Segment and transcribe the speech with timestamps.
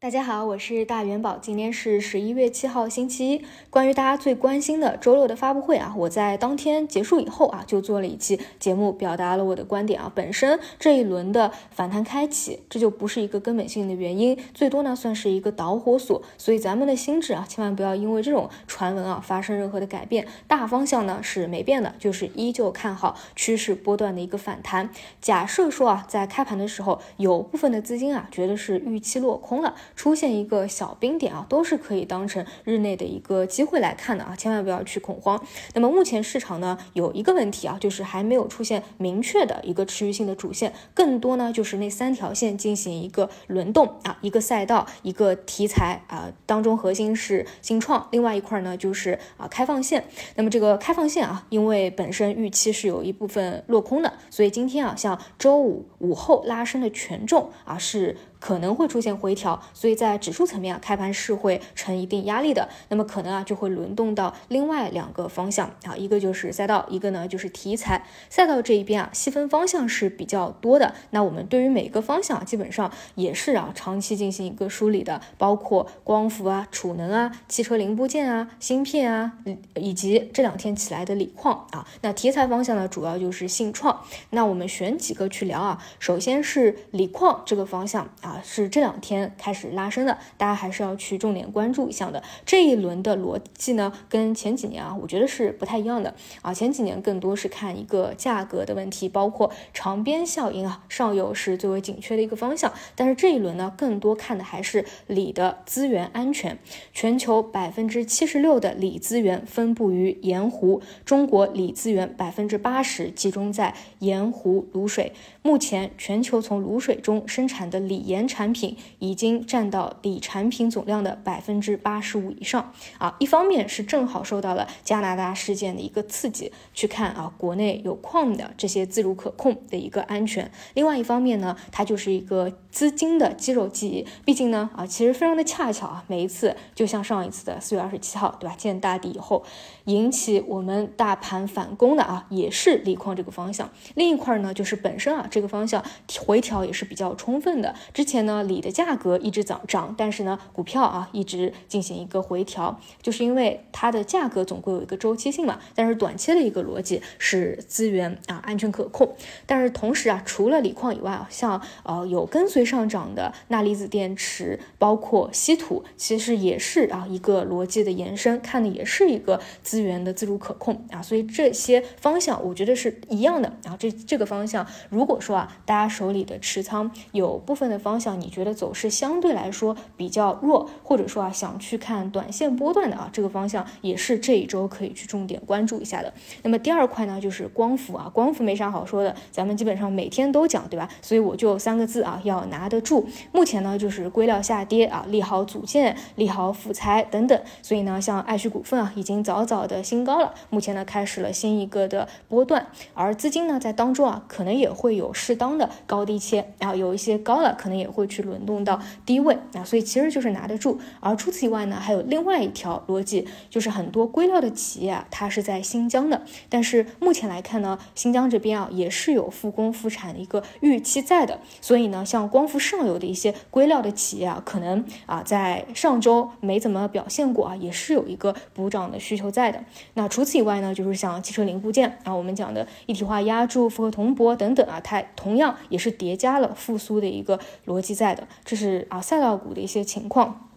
[0.00, 3.44] 大家好，我是大元宝，今天是十一月七号，星期一。
[3.68, 10.12] 关于大家最关心的周六的发布会啊，我在当天结束以后啊，就做了一期节目，表达了我的观点啊。
[10.14, 16.22] 本身这一轮的反弹开启，这就不是一个根本性的原因，最多呢算是一个导火索。
[16.38, 20.28] 所以咱们的心智啊，千万不要因为这种传闻啊发生任何的改变。
[20.46, 24.90] 大方向呢是没变的，就是依旧看好趋势波段的一个反弹。
[25.20, 29.74] 假设说啊，在开盘的时候，有部分的资金啊觉得是预期落空了。
[29.96, 35.42] 出现一个小冰点啊，都是可以当成日内的一个机会来看的啊，千万不要去恐慌。
[35.74, 50.04] 那么目前市场呢有一个问题啊，就是还没有出现明确的一个持续性的主线，更多呢就是那三条线进行一个轮动啊，一个赛道，一个题材啊，当中核心是新创，另外一块呢就是啊开放线。
[50.36, 58.16] 那么这个开放线啊，因为本身预期是有一部分落空的，所以今天啊，像周五午后拉升的权重啊是。
[58.40, 62.68] 可能会出现回调，所以在指数层面啊，开盘是会成一定压力的。
[62.88, 68.04] 那么可能啊，就会轮动到另外两个方向啊，一个就是赛道，一个呢就是题材。
[68.30, 70.94] 赛道这一边啊，细分方向是比较多的。
[71.10, 79.32] 那我们对于每个方向基本上也是啊，长期进行一个梳理的，包括光伏啊、储能啊、汽车零部件啊、芯片啊，
[79.74, 81.86] 以及这两天起来的锂矿啊。
[82.02, 84.04] 那题材方向呢，主要就是信创。
[84.30, 88.08] 那我们选几个去聊啊，首先是锂矿这个方向。
[88.28, 92.22] 啊是这两天开始拉升的，大家还是要去重点关注一下的。
[92.44, 96.52] 这一轮的逻辑呢，跟前几年啊，我觉得是不太一样的啊。
[96.52, 102.70] 前几年更多是看一个价格的问题，包括长边效应啊，上游是最为紧缺的一个方向。
[102.94, 106.58] 但是这一轮呢，更多看的还是锂的资源安全。
[106.92, 115.14] 全球百分之七十六的锂资源分布于盐湖，中国锂资源百分之八十集中在盐湖卤水。
[115.40, 118.17] 目前全球从卤水中生产的锂盐。
[118.26, 123.14] 产品已经占到锂产品总量的百分之八十五以上啊！
[123.18, 134.06] 一方面是正好受到了加拿大事件的一个刺激，去看啊国内有矿的这些自主可控的一个安全；另外一方面呢，它就是一个资金的肌肉记忆。
[134.24, 138.54] 毕竟呢啊，其实非常的恰巧啊，每一次就像上一次的四月二十七号，对吧？
[138.56, 139.44] 见大底以后
[139.84, 143.70] 引起我们大盘反攻的啊，也是锂矿这个方向。
[143.94, 145.84] 另一块呢，就是本身啊这个方向
[146.26, 147.74] 回调也是比较充分的。
[147.92, 155.60] 之前呢，锂的价格一直涨涨，但是呢，股票啊一直进行一个回调，就是因为它的价格总归有一个周期性嘛。
[155.74, 159.14] 但是短期的一个逻辑是资源啊安全可控，
[159.44, 171.02] 但是同时啊，除了锂矿以外啊，像呃有跟随上涨的钠离子电池，包括稀土，其实也是啊一个逻辑的延伸，看的也是一个资源的自主可控啊。
[171.02, 173.52] 所以这些方向我觉得是一样的。
[173.62, 186.12] 然后这这个方向，如果说啊大家手里的持仓有部分的方，向你觉得走势相对来说比较弱，或者说啊想去看短线波段的啊，这个方向也是这一周可以去重点关注一下的。
[186.42, 190.88] 那么第二块呢，就是光伏啊，光伏没啥好说的，咱们基本上每天都讲，对吧？
[191.02, 193.06] 所以我就三个字啊，要拿得住。
[193.32, 207.87] 目前呢就是硅料下跌啊，利好组件、利好辅材等等，所以呢像爱旭股份啊已经早早的新高了，目前呢开始了新一个的波段，而资金呢在当中啊可能也会有适当的高低切，然后有一些高了可能也。
[207.90, 210.78] 会去轮动到低位啊，所以其实就是拿得住。
[211.00, 221.40] 而除此以外呢，还有另外一条逻辑，就是很多硅料的企业啊，它是在新疆的，但是目前来看呢，新疆这边啊也是有复工复产的一个预期在的。
[221.60, 229.64] 所以呢，像光伏上游的一些硅料的企业啊，可能啊在上周没怎么表现过啊，也是有一个补涨的需求在的。
[229.94, 237.77] 那除此以外呢，就是像汽车零部件啊，我们讲的一体化压铸、复合铜箔等等啊，它同样也是叠加了复苏的一个逻。
[237.78, 240.47] 逻辑在的，这是啊赛道股的一些情况。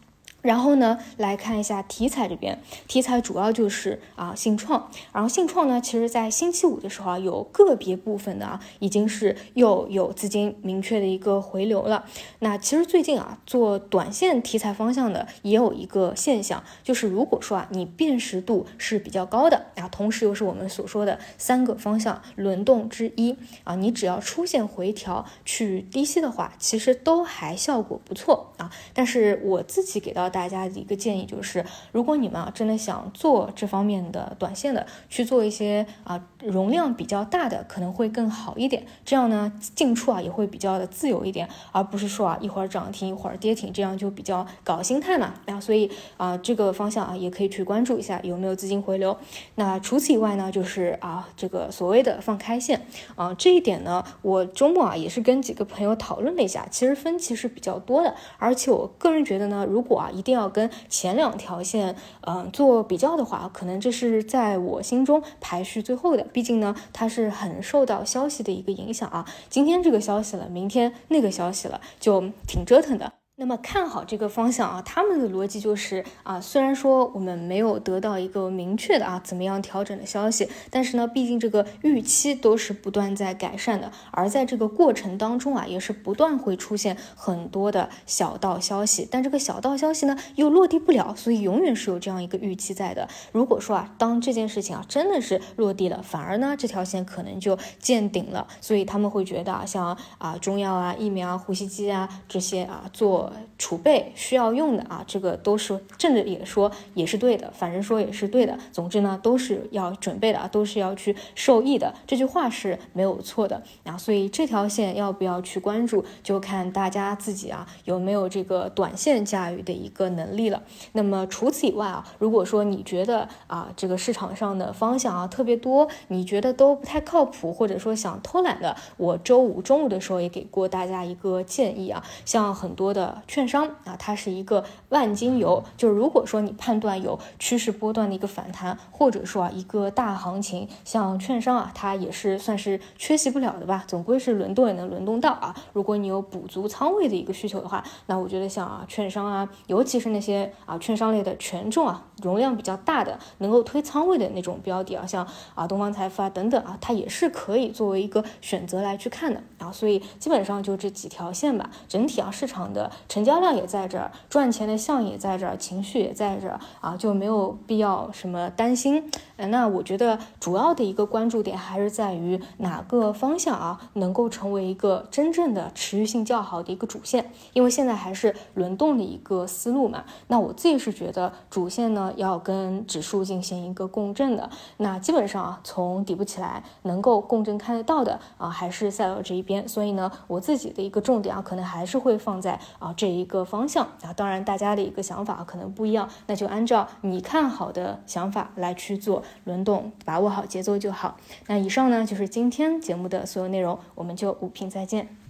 [0.41, 12.05] 然后呢，来看一下题材这边，题材主要就是啊信创，然后信创呢，其实在星期五的时候啊，有个别部分的啊，已经是又有资金明确的一个回流了。
[12.39, 28.71] 那其实最近啊，做短线题材方向的也有一个现象，就是如果说啊，你辨识度是比较高的啊，同时又是我们所说的三个方向轮动之一啊，你只要出现回调去低吸的话，其实都还效果不错啊。
[28.93, 30.30] 但是我自己给到。
[30.31, 38.83] 大家的一个建议就是，如果你们啊真的想做这方面的短线的，去做一些啊容量比较大的，可能会更好一点。
[39.05, 45.33] 这样呢，进出啊也会比较的自由一点，而不是说啊一会儿涨停一会儿跌停，这样就比较搞心态嘛。
[45.45, 49.17] 啊，所以啊这个方向啊也可以去关注一下有没有资金回流。
[49.55, 52.85] 那除此以外呢，就是啊这个所谓的放开线
[53.15, 61.95] 啊这一点呢，我周末啊也是跟几个朋友讨论了一下，其实分歧是比较多的，而且我个人觉得呢，如果啊一定要跟前两条线
[62.27, 73.11] 嗯做比较的话，可能这是在我心中排序最后的，毕竟呢它是很受到消息的一个影响啊，今天这个消息了，明天那个消息了，就挺折腾的。
[73.41, 93.09] 那么看好这个方向啊，他们的逻辑就是啊，虽然说我们没有得到一个明确的啊怎么样调整的消息，但是呢，毕竟这个预期都是不断在改善的，而在这个过程当中啊，也是不断会出现很多的小道消息，但这个小道消息呢又落地不了，所以永远是有这样一个预期在的。
[93.31, 103.30] 如果说啊，当这件事情啊真的是落地了，反而呢这条线可能就见顶了，所以他们会觉得啊，像啊中药啊、疫苗啊、呼吸机啊这些啊做。
[103.57, 108.57] 储备需要用的啊，这个都是正着也说也是对的，反正说也是对的。
[108.71, 111.93] 总之呢，都是要准备的啊，都是要去受益的。
[112.07, 120.63] 这句话是没有错的啊，所以这条线要不要去关注，就看大家自己啊有没有这个短线驾驭的一个能力了。
[120.93, 133.20] 那么除此以外啊，如果说你觉得啊这个市场上的方向啊特别多，你觉得都不太靠谱，或者说想偷懒的，我周五中午的时候也给过大家一个建议啊，像很多的。
[133.27, 145.55] 券商啊，它是一个万金油，就是如果说你判断有趋势波段的一个反弹，或者说啊一个大行情，像券商啊，它也是算是缺席不了的吧，总归是轮动也能轮动到啊。
[145.73, 159.71] 如果你有补足仓位的一个需求的话，那我觉得像啊券商啊，尤其是那些啊券商类的权重啊，容量比较大的，能够推仓位的那种标的啊，像啊东方财富啊等等啊，它也是可以作为一个选择来去看的啊。
[159.71, 163.21] 所以基本上就这几条线吧，整体啊市场的成。
[163.31, 169.11] 交量也在这儿，赚钱的项也在这儿，情绪也在这儿啊，就没有必要什么担心。
[169.37, 177.31] 那我觉得主要的一个关注点还是在于哪个方向啊，能够成为一个真正的持续性较好的一个主线。
[177.53, 180.03] 因为现在还是轮动的一个思路嘛。
[180.27, 184.49] 那我自己是觉得主线呢要跟指数进行一个共振的。
[184.77, 189.67] 那基本上啊，从底部起来能够共振看得到的啊，还是赛道这一边。
[189.67, 193.11] 所以呢，我自己的一个重点啊，可能还是会放在啊这。
[193.11, 201.17] 一个方向啊，当然大家的一个想法可能不一样，那就按照你看好的想法来去做轮动，把握好节奏就好。
[201.47, 205.20] 那以上呢就是今天节目的所有内容，我们就五评再见。